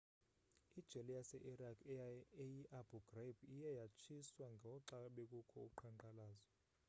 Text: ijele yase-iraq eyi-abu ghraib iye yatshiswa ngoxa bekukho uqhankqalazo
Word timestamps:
ijele 0.79 1.11
yase-iraq 1.17 1.79
eyi-abu 2.43 2.97
ghraib 3.07 3.37
iye 3.55 3.69
yatshiswa 3.79 4.45
ngoxa 4.55 4.97
bekukho 5.15 5.59
uqhankqalazo 5.69 6.47